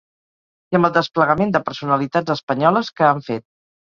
I 0.73 0.77
amb 0.79 0.87
el 0.87 0.93
desplegament 0.95 1.51
de 1.57 1.61
personalitats 1.67 2.35
espanyoles 2.37 2.89
que 3.01 3.07
han 3.13 3.21
fet. 3.31 3.47